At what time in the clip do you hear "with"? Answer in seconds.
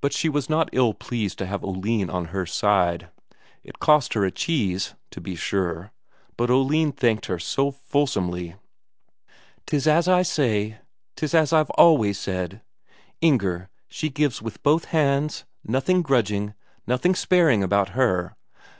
14.40-14.62